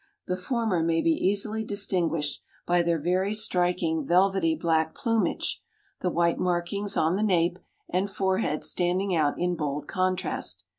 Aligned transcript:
The 0.25 0.35
former 0.35 0.81
may 0.81 0.99
be 1.03 1.11
easily 1.11 1.63
distinguished 1.63 2.41
by 2.65 2.81
their 2.81 2.97
very 2.99 3.35
striking 3.35 4.03
velvety 4.03 4.55
black 4.55 4.95
plumage, 4.95 5.61
the 5.99 6.09
white 6.09 6.39
markings 6.39 6.97
on 6.97 7.17
the 7.17 7.21
nape 7.21 7.59
and 7.87 8.09
forehead 8.09 8.63
standing 8.63 9.15
out 9.15 9.37
in 9.37 9.55
bold 9.55 9.87
contrast. 9.87 10.63